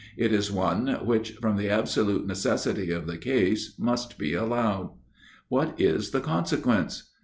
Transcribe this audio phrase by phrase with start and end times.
[0.17, 4.89] It is one, which, from the absolute necessity of the case, must be allowed.
[5.47, 7.11] What is the consequence?